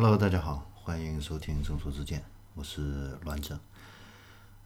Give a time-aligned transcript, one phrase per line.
[0.00, 3.58] Hello，大家好，欢迎收听正说之见，我是栾正。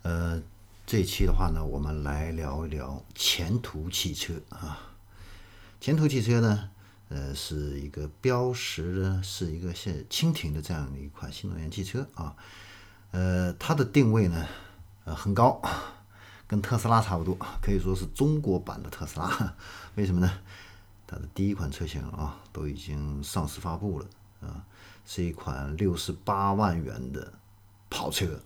[0.03, 0.43] 呃，
[0.85, 4.79] 这一期的话呢，我们来聊一聊前途汽车啊。
[5.81, 6.69] 前途汽车呢，
[7.09, 12.37] 呃，是一个标识呢是一个是蜻蜓的这样的一款新能源汽车啊。
[13.13, 14.47] 呃，它的定位呢，
[15.07, 15.63] 呃，很高，
[16.47, 19.55] 跟特斯拉差不多，可以说是中国版的特斯拉。
[19.95, 20.31] 为什么呢？
[21.07, 24.05] 它的第一款车型啊，都已经上市发布了
[24.43, 24.67] 啊。
[25.05, 27.33] 是一款六十八万元的
[27.91, 28.41] 跑车，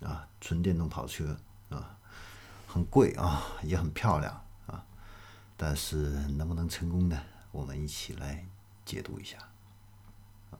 [0.00, 1.36] 啊，纯电动跑车
[1.68, 1.98] 啊，
[2.66, 4.82] 很贵啊，也很漂亮啊，
[5.58, 5.96] 但是
[6.38, 7.20] 能不能成功呢？
[7.52, 8.46] 我们一起来
[8.86, 9.36] 解读一下。
[10.52, 10.56] 啊，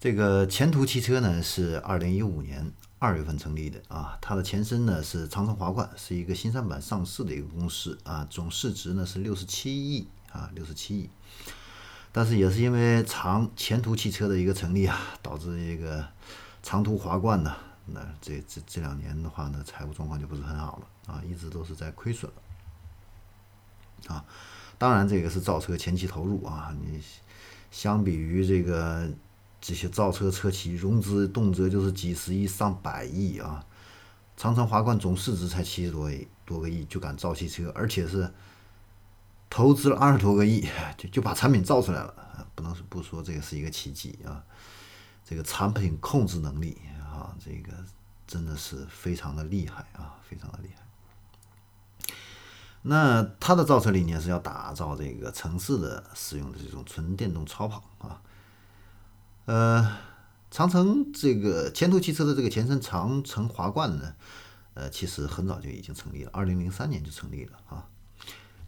[0.00, 11.08] 这个前途汽车呢是二零一五年二月份成立的啊，它的前身呢是长城华冠，是一个新三板上市的一个公司啊，总市值呢是六十七亿啊，六十七亿。
[12.16, 16.02] 但是也是因为长前途汽车的一个成立啊，导致这个
[16.62, 22.32] 长途华冠呢，那这这这两年的话呢，财务状况就不是很好了啊，一直都是在亏损
[24.06, 24.24] 啊。
[24.78, 27.02] 当然，这个是造车前期投入啊，你
[27.70, 29.06] 相比于这个
[29.60, 33.62] 这些造车车企融资动辄就是几十亿上百亿啊，
[34.38, 38.32] 长城华冠总市值才七十多亿多个亿就敢造汽车，而且是。
[39.48, 44.44] 投资了二十多个亿，就就把产品造出来了，不能不说这个是一个奇迹啊！
[45.24, 47.72] 这个产品控制能力啊，这个
[48.26, 50.82] 真的是非常的厉害啊，非常的厉害。
[52.82, 58.22] 那它的造车理念是要打造这个城市的使用的这种纯电动超跑啊。
[59.46, 59.96] 呃，
[60.50, 64.14] 长城这个前途汽车的这个前身长城华冠呢，
[64.74, 67.88] 呃，其实很早就已经成立了，二零零三年就成立了啊。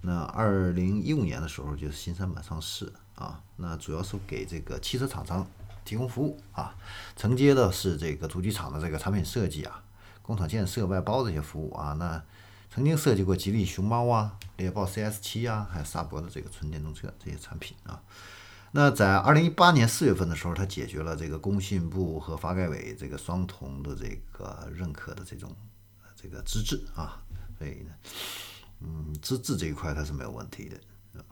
[0.00, 5.44] 那二零一五年的时候就是新三板上市啊，那主要是给这个汽车厂商
[5.84, 6.74] 提供服务啊，
[7.16, 9.82] 承接的是这个主机厂的这个产品设计啊、
[10.22, 11.94] 工厂建设、外包这些服务啊。
[11.94, 12.22] 那
[12.70, 18.00] 曾经设计过吉利熊猫啊、猎豹 CS 七啊，还有萨博的这个纯电动车这些产品啊。
[18.70, 25.50] 那在二零一八年四月份的时候，它解决了这个工信部和发改委这个双重的这个认可的这种
[26.14, 27.20] 这个资质啊，
[27.58, 27.90] 所以呢。
[28.80, 31.24] 嗯，资质这一块它是没有问题的，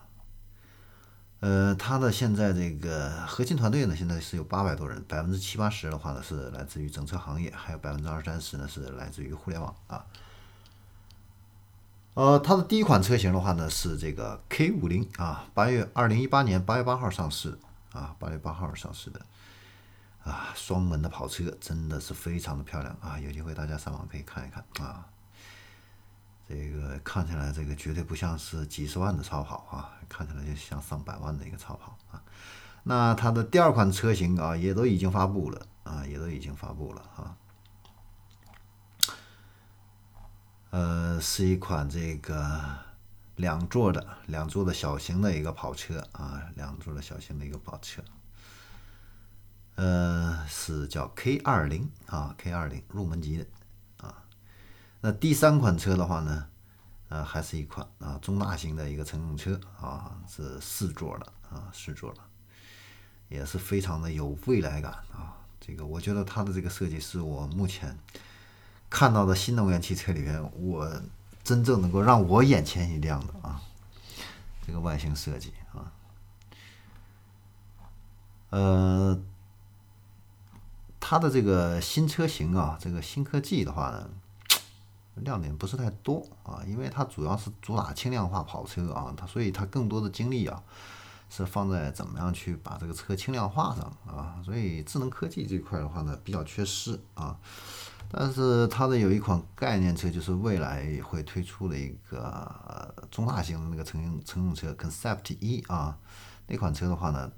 [1.40, 10.04] 呃，它的现在这个核心团队呢，现在是有八百多人，百分之七八十的话呢是来自于整车行业，还有百分之二三十呢是来自于互联网啊。
[12.14, 17.58] 呃，它的第一款车型的话呢是这个 K 五零啊，八月二零一八年八月八号上市
[17.92, 19.20] 啊，八月八号上市的
[20.24, 25.06] 啊，双门的跑车真的是非常的漂亮啊，有机会大家上网可以看一看啊。
[26.48, 32.22] 这个看起来，这个绝对不像是几十万的超跑啊，看起来就像上百万的一个超跑啊。
[32.84, 37.36] 那它的第二款车型啊，也都已经发布了啊，也都已经发布了啊。
[40.70, 42.76] 呃，是一款这个
[43.34, 48.00] 两座的两座的小型的一个跑车啊，两座的小型的一个跑车。
[49.74, 53.46] 呃，是叫 K 二零啊，K 二零入门级的。
[55.02, 56.46] 那第三款车的话呢，
[57.08, 62.20] 呃，还是一款啊中大型的一个乘用车啊，是四座的啊，四座的，
[63.28, 65.36] 也是非常的有未来感啊。
[65.60, 67.96] 这个我觉得它的这个设计是我目前
[68.90, 70.90] 看到的新能源汽车里面，我
[71.44, 73.60] 真正能够让我眼前一亮的啊，
[74.66, 75.92] 这个外形设计啊，
[78.50, 79.20] 呃，
[80.98, 84.10] 它的这个新车型啊，这个新科技的话呢。
[85.22, 90.62] 亮点不是太多啊，因为它主要是主打轻量化跑车啊，它所以它更多的精力啊
[91.30, 97.36] 是放在怎么样去把这个车轻量化上啊，所以智能科技这块的话呢比较缺失啊。
[98.10, 105.98] 但是它的有一款概念车，就是未来会推出的一个中大型的那个乘用乘用车 Concept 一啊，
[106.46, 107.30] 那款车的话呢。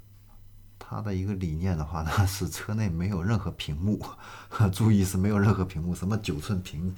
[0.79, 4.01] 它的一个理念的话呢， 是车内没有任何屏幕，
[4.73, 6.95] 注意是没有任何屏幕，什么九寸屏、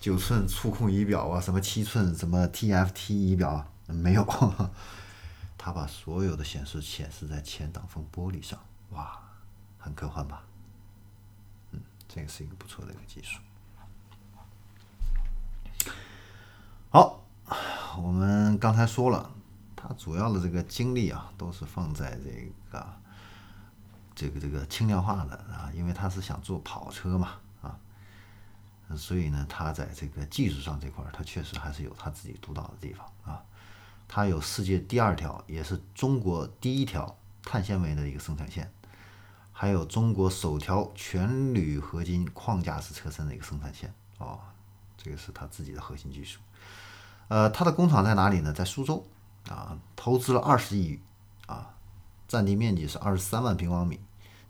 [0.00, 4.24] 九寸触控仪表啊，什么七寸什么 TFT 仪表没有，
[5.56, 8.58] 它把所有的显示显示在前挡风玻璃上，
[8.90, 9.20] 哇，
[9.78, 10.42] 很科幻吧？
[11.70, 13.38] 嗯，这个是一个不错的一个技术。
[16.90, 17.24] 好，
[18.02, 19.30] 我们刚才说了，
[19.94, 22.86] 主要的这个精力啊，都是放在这个。
[24.14, 27.30] 这个这个轻量化的啊，因为他是想做跑车嘛
[27.62, 27.74] 啊，
[28.94, 33.42] 所以呢，他在这个技术上这块儿，他确实还是有他自己独到的地方啊。
[34.06, 38.70] 他有世界第二条，也是中国第一条碳纤维的一个生产线，
[39.50, 43.92] 还有中国首条全铝合金框架式车身的一个生产线。
[44.18, 44.38] 哦，
[44.98, 46.38] 这个是他自己的核心技术。
[47.28, 48.52] 呃，它的工厂在哪里呢？
[48.52, 49.08] 在苏州
[49.52, 50.98] 啊，投资了二十亿
[51.46, 51.74] 啊，
[52.26, 54.00] 占地面积是二十三万平方米，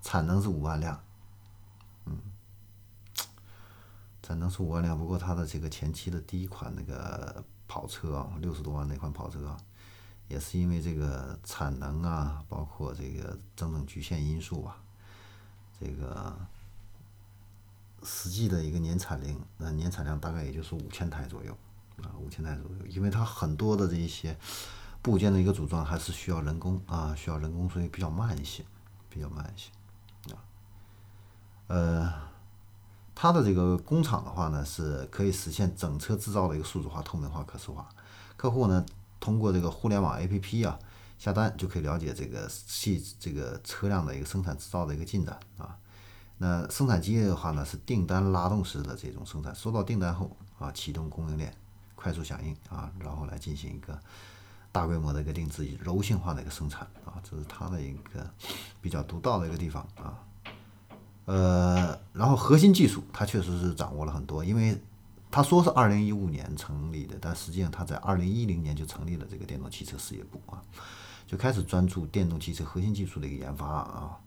[0.00, 1.02] 产能是五万辆。
[2.06, 2.18] 嗯，
[4.22, 9.56] 产能是五万辆，不过它的这个前期的第一款那个跑车啊，六十多万那款跑车。
[10.28, 14.78] 也是因为这个产能啊，包括这个等等局限因素吧，
[15.78, 16.34] 这个
[18.02, 21.54] 实际的一个年产量，那年产量大概也就是五千台左右
[22.02, 22.86] 啊，五千台左右。
[22.86, 24.34] 因为它很多的这一些
[25.02, 28.64] 部件的一个组装还是需要人工啊，需要人工，所以比较慢一些，
[29.10, 29.70] 比较慢一些
[30.32, 30.40] 啊。
[31.66, 32.12] 呃，
[33.14, 37.88] 它的这个工厂的话呢，是可以实现整车制造的一个数字化、透明化、可视化，
[38.36, 38.86] 客户呢。
[39.20, 40.76] 通过这个互联网 APP 啊
[41.16, 45.78] 下单就可以了解这个系这个车辆的一个生产制造的一个进展啊。
[46.38, 51.56] 那生产机的话呢是订单拉动式的这种生产，收到订单后啊启动供应链，
[51.94, 53.96] 快速响应啊，然后来进行一个
[54.72, 58.28] 大规模的一个定制、柔性化的一个生产啊，这是它的一个
[58.80, 60.18] 比较独到的一个地方啊。
[61.26, 64.76] 呃，然后核心技术它确实是掌握了很多，因为。
[65.34, 70.60] 他说是二零一五年成立的，但实际上他在二零一零年就成立了这个电动汽车事业部啊，
[71.26, 74.18] 就开始专注电动汽车核心技术的一个研发啊。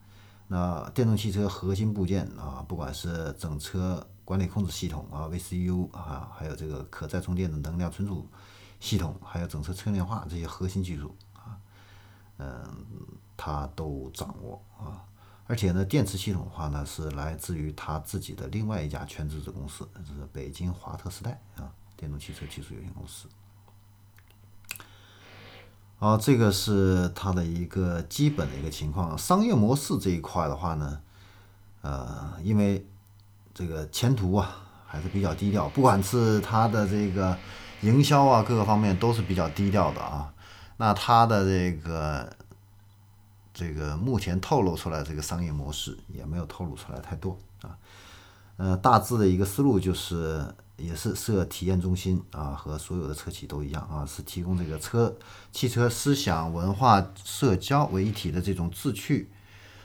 [0.48, 8.28] 那电动汽车核心部件啊，不管是整车管理控制系统啊 VCU 啊，还有这个可再充电的能量存储
[8.80, 11.58] 系统，还有整车车链化这些核心技术啊，
[12.38, 12.64] 嗯，
[13.36, 15.04] 他都掌握啊。
[15.48, 23.28] 而且呢，电池系统的话呢，是来自于他自己的另外一家全资子公司，是北京华特时代啊，电动汽车技术有限公司。
[25.98, 29.18] 好，这个是它的一个基本的一个情况。
[29.18, 31.02] 商业模式这一块的话呢，
[31.82, 32.86] 呃，因为
[33.54, 37.38] 这个前途啊还是比较低调，不管是它的这个
[37.82, 40.34] 营销啊各个方面都是比较低调的啊。
[40.78, 42.30] 那它的这个。
[43.58, 47.72] 这个目前透露出来这个商业模式也没有透露出来太多啊，
[48.58, 50.46] 呃，大致的一个思路就是
[50.76, 55.16] 也是设体验中心啊，和所有的车企都一样啊，是提供这个车
[55.54, 59.32] 汽车思想文化社交为一体的这种智趣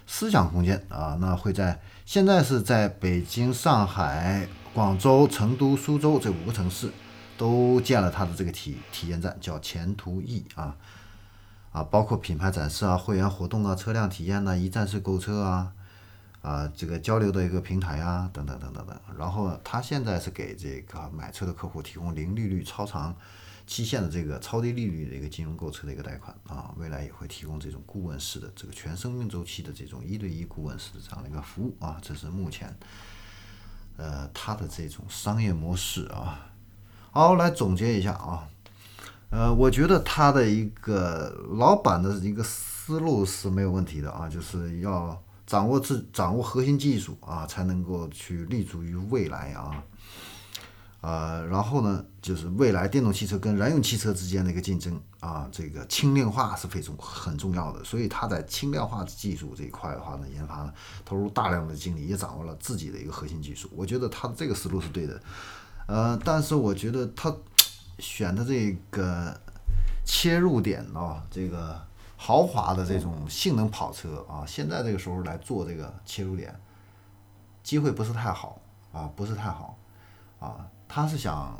[0.05, 6.91] 思想空间啊，那会在现在是在北京、上海、广州、成都、苏州这五个城市
[7.41, 10.77] 都建了他的这个体体验站，叫前途 E 啊。
[11.73, 15.73] 啊，包括品牌展示啊、会员活动啊、车辆体验呐、一站式购车啊、
[16.43, 19.01] 啊这个交流的一个平台啊，等等等等等。
[19.17, 23.17] 然后他现在是给这个买车的客户提供零利率、超长
[23.69, 32.77] 期限的这个超低利率的一个金融购车的一个贷款啊，未来也会提供这种顾问式的这个全生命周期的这种一对一顾问式的这样的一个服务啊，这是目前
[33.97, 36.50] 呃它的这种商业模式啊。
[37.13, 38.47] 好，来总结一下啊。
[39.31, 41.29] 呃，我觉得他的一个
[41.59, 49.83] 老板的一个思路是没有问题的啊，就是要掌握自掌握核心技术啊，才能够去立足于未来啊。
[51.01, 60.73] 呃，然后呢，就是未来电动汽车跟燃油汽车之间的一个竞争啊，这个轻量化是非常很重要的，所以他在轻量化技术这一块的话呢，研发
[61.05, 63.69] 投入大量的精力，也掌握了自己的一个核心技术。
[63.75, 65.19] 我觉得他的这个思路是对的，
[65.91, 67.35] 呃，但是我觉得他。
[67.99, 69.39] 选的这个
[70.07, 71.79] 切入点啊，这个
[72.17, 76.59] 豪华的这种性能跑车啊，现在这个时候来做这个切入点，
[77.63, 78.59] 机会不是太好
[78.91, 79.77] 啊，不是太好
[80.39, 80.67] 啊。
[80.89, 81.55] 他是想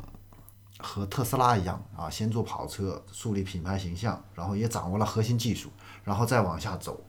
[0.79, 5.69] 和特斯拉一样啊，先做跑车，树立品牌形象，然后也掌握了核心技术，
[6.03, 6.99] 然后再往下走。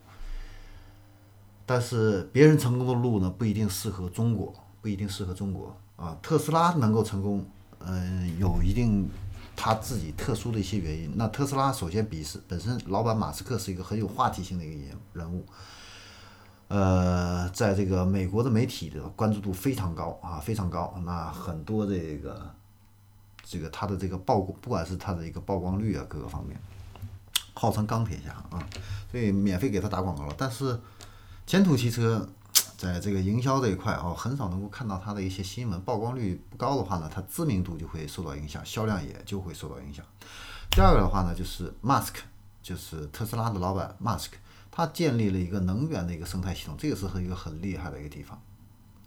[1.65, 6.17] 但是别人成功的路呢，不一定适合中国，不一定适合中国啊。
[6.21, 7.45] 特斯拉能够成功，
[7.79, 9.09] 嗯，有一定。
[9.55, 15.45] 他自己特殊的一些原因，那特斯拉首先比是本身老板马斯克是一个很有话题性的一个人人物，
[16.69, 20.99] 呃，在这个美国的媒体的关注度非常高啊，非常高。
[21.05, 22.51] 那很多这个
[23.43, 26.59] 这个他的这个曝光，不管是他的一个曝光率啊，各个方面，
[27.53, 28.67] 号称钢铁侠啊，
[29.11, 30.33] 所以免费给他打广告了。
[30.35, 30.79] 但是
[31.45, 32.27] 前途汽车。
[32.83, 40.05] 在这个营销这一块啊，很少能够看到它的一些新闻曝光率不高的话呢，它知名度就会受到影响，销量也就会受到影响。
[40.69, 42.15] 第二个的话呢，就是 Musk，
[42.61, 44.31] 就是特斯拉的老板 Musk，
[44.69, 48.39] 他建立了一个能源的一个生态系统，这个是一个很厉害的一个地方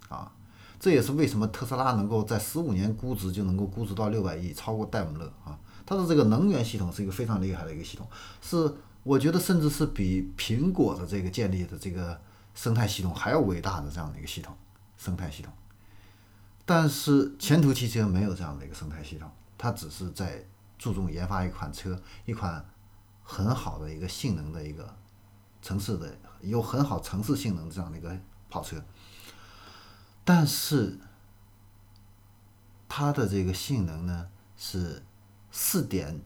[0.09, 0.31] 啊。
[0.79, 5.57] 这也是为什么特斯拉能够在十五年估值就能够估值到六百亿，超过戴姆勒啊。
[5.85, 8.07] 它的这个能源系统是一个非常厉害的一个系统，
[8.41, 8.73] 是。
[9.03, 12.19] 我觉得甚至是比苹果的这个建立的这个
[12.57, 14.57] 生态系统还要伟大的这样的一个系统
[14.97, 15.53] 生态系统。
[16.65, 20.43] 但是前途汽车没有这样的一个生态系统，它只是在
[20.75, 22.65] 注重研发一款车，一款
[23.21, 24.91] 很好的一个性能的一个
[25.61, 28.83] 城市的有很好城市性能这样的一个跑车。
[30.25, 30.99] 但是
[32.89, 35.05] 它的这个性能呢是
[35.51, 36.19] 四点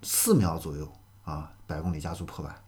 [0.00, 0.90] 四秒左右
[1.24, 2.63] 啊，百公里加速破百。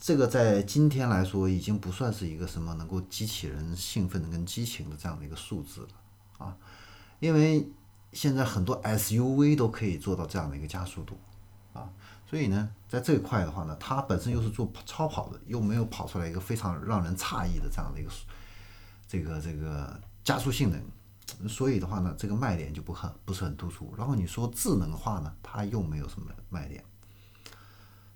[0.00, 5.88] 这个在今天来说，已经不算是一个什么能够激起人兴奋跟激情的这样的一个数字了
[6.38, 6.56] 啊，
[7.18, 7.70] 因为
[8.14, 11.18] 现在很多 SUV 都可以做到这样的一个加速度
[11.74, 11.92] 啊，
[12.26, 18.10] 所以呢，在这一块的话呢，它本身又是做超跑的，又没有跑出来一个非常让人诧异的这样的一个
[19.06, 23.92] 这个这个加速性能，所以的话呢，这个卖点就不很不是很突出。
[23.98, 26.82] 然后你说智能化呢，它又没有什么卖点，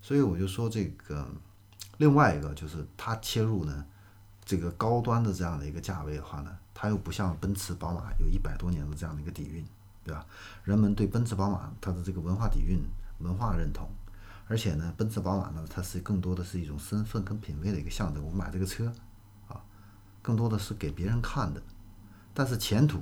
[0.00, 1.29] 所以我就说这个。
[1.99, 3.85] 另外一个就是它切入呢，
[4.45, 9.65] 这个高端的这样的一个价位的话呢，它又不像奔驰、宝马有一百多年的这样的一个底蕴，
[10.03, 10.27] 对吧？
[10.65, 12.83] 人们对奔驰、宝马它的这个文化底蕴、
[13.19, 13.89] 文化认同，
[14.49, 18.25] 而且呢，奔驰、宝马呢，它是更多的是一种身份跟品味的一个象征。
[18.25, 18.93] 我买这个车
[19.49, 19.63] 啊，
[20.21, 21.63] 更多的是给别人看的。
[22.35, 23.01] 但是前途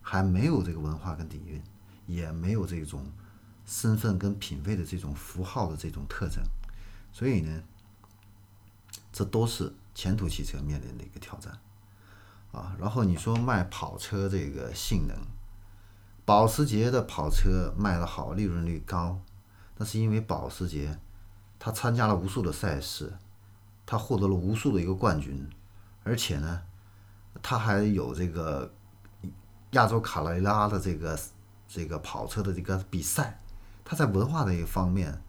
[0.00, 1.60] 还没有这个文化跟底蕴，
[2.06, 3.04] 也没有这种
[3.66, 6.40] 身份跟品味的这种符号的这种特征。
[7.12, 7.62] 所以呢，
[9.12, 11.52] 这都是前途汽车面临的一个挑战，
[12.52, 15.14] 啊，然后你说卖跑车这个性能，
[16.24, 19.20] 保时捷的跑车卖的好，利润率高，
[19.76, 20.98] 那是因为保时捷，
[21.58, 23.12] 它参加了无数的赛事，
[23.84, 25.46] 它获得了无数的一个冠军，
[26.04, 26.62] 而且呢，
[27.42, 28.72] 它还有这个
[29.72, 31.20] 亚洲卡雷拉的这个
[31.68, 33.38] 这个跑车的这个比赛，
[33.84, 35.22] 它在文化的一个方面，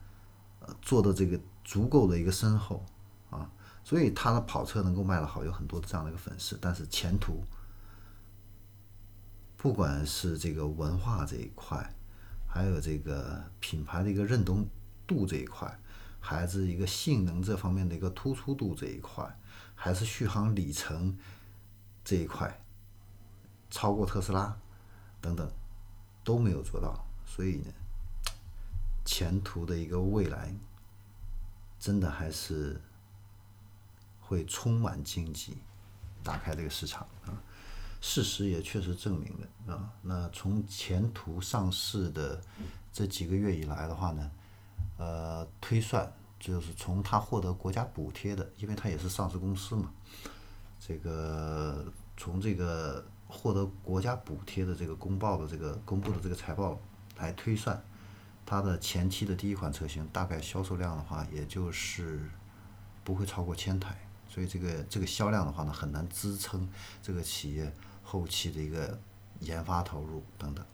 [0.61, 1.37] 呃，做的这个。
[1.63, 2.86] 足够的一个深厚
[3.29, 3.50] 啊，
[3.84, 6.58] 所以他的跑车能够卖得好，有很多这样的一个粉丝。
[6.62, 7.41] 但是前途，
[9.55, 11.93] 不管是这个文化这一块，
[12.48, 14.67] 还有这个品牌的一个认同
[15.08, 15.79] 度这一块，
[16.20, 19.39] 还是一个性能这方面的一个突出度这一块，
[19.74, 21.17] 还是续航里程
[22.03, 22.62] 这一块，
[23.70, 24.58] 超过特斯拉
[25.22, 25.50] 等等
[26.24, 27.05] 都没有做到。
[27.25, 27.72] 所以呢，
[29.05, 30.53] 前途的一个未来。
[31.83, 32.79] 真的还是
[34.21, 35.57] 会充满荆棘，
[36.23, 37.35] 打开这个市场啊！
[37.99, 39.91] 事实也确实证明了啊。
[40.01, 42.41] 那从前途上市的
[42.93, 44.31] 这几个月以来的话呢，
[44.97, 46.09] 呃，推算
[46.39, 49.91] 就是从它获得国家补贴的，因为它也是上市公司嘛，
[50.79, 51.85] 这个
[52.15, 56.79] 从这个获得国家补贴的这个公报的这个公布的这个财报
[57.17, 57.83] 来推算。
[58.45, 62.29] 它的前期的第一款车型大概销售量的话，也就是
[63.03, 63.97] 不会超过千台，
[64.27, 66.69] 所以这个这个销量的话呢，很难支撑
[67.01, 67.73] 这个企业
[68.03, 69.00] 后期的一个
[69.39, 70.65] 研发投入等等，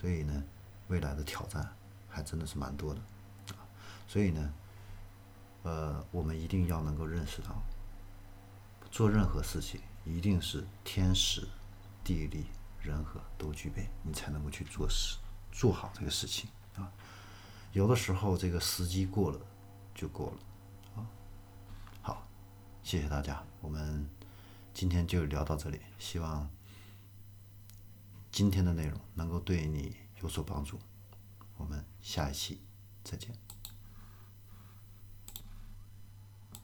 [0.00, 0.42] 所以呢，
[0.88, 1.68] 未来的挑战
[2.08, 3.00] 还真的是蛮多的，
[4.06, 4.52] 所以呢，
[5.62, 7.62] 呃，我们一定要能够认识到，
[8.90, 11.46] 做任何事情一定是天时、
[12.02, 12.46] 地利、
[12.80, 15.18] 人和都具备，你才能够去做事，
[15.52, 16.48] 做好这个事情。
[16.78, 16.92] 啊，
[17.72, 19.40] 有的时候这个时机过了，
[19.94, 21.06] 就过了，啊，
[22.00, 22.26] 好，
[22.82, 24.08] 谢谢大家，我们
[24.72, 26.48] 今天就聊到这里，希望
[28.30, 30.78] 今天的内容能够对你有所帮助，
[31.56, 32.60] 我们下一期
[33.02, 33.47] 再见。